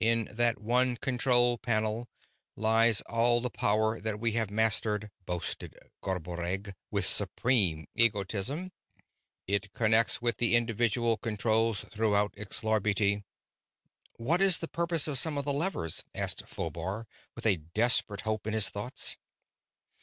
"In 0.00 0.30
that 0.32 0.58
one 0.58 0.96
control 0.96 1.58
panel 1.58 2.08
lies 2.56 3.02
all 3.02 3.42
the 3.42 3.50
power 3.50 4.00
that 4.00 4.18
we 4.18 4.32
have 4.32 4.48
mastered," 4.50 5.10
boasted 5.26 5.76
Garboreggg 6.02 6.74
with 6.90 7.04
supreme 7.04 7.86
egotism. 7.94 8.72
"It 9.46 9.74
connects 9.74 10.22
with 10.22 10.38
the 10.38 10.56
individual 10.56 11.18
controls 11.18 11.80
throughout 11.92 12.32
Xlarbti." 12.36 13.22
"What 14.16 14.40
is 14.40 14.60
the 14.60 14.68
purpose 14.68 15.08
of 15.08 15.18
some 15.18 15.36
of 15.36 15.44
the 15.44 15.52
levers?" 15.52 16.02
asked 16.14 16.46
Phobar, 16.46 17.04
with 17.34 17.44
a 17.44 17.56
desperate 17.58 18.22
hope 18.22 18.46
in 18.46 18.54
his 18.54 18.70
thoughts. 18.70 19.18